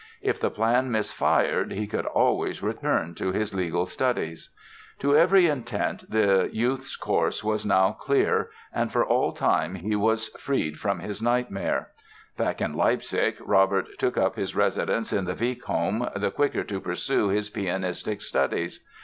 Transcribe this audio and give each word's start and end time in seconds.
If 0.23 0.39
the 0.39 0.49
plan 0.49 0.89
misfired 0.89 1.71
he 1.73 1.85
could 1.85 2.07
always 2.07 2.63
return 2.63 3.13
to 3.13 3.31
his 3.31 3.53
legal 3.53 3.85
studies. 3.85 4.49
To 4.97 5.15
every 5.15 5.45
intent 5.45 6.09
the 6.09 6.49
youth's 6.51 6.95
course 6.95 7.43
was 7.43 7.67
now 7.67 7.91
clear 7.91 8.49
and, 8.73 8.91
for 8.91 9.05
all 9.05 9.31
time, 9.31 9.75
he 9.75 9.95
was 9.95 10.29
freed 10.39 10.79
from 10.79 11.01
his 11.01 11.21
nightmare. 11.21 11.91
Back 12.35 12.61
in 12.61 12.73
Leipzig 12.73 13.35
Robert 13.41 13.85
took 13.99 14.17
up 14.17 14.37
his 14.37 14.55
residence 14.55 15.13
in 15.13 15.25
the 15.25 15.35
Wieck 15.35 15.61
home, 15.65 16.09
the 16.15 16.31
quicker 16.31 16.63
to 16.63 16.79
pursue 16.81 17.27
his 17.27 17.51
pianistic 17.51 18.21
studies. 18.21 18.83